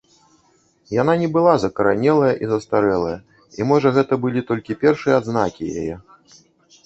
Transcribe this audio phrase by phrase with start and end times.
[1.01, 3.13] Яна не была закаранелая і застарэлая,
[3.59, 5.95] і можа гэта былі толькі першыя адзнакі яе.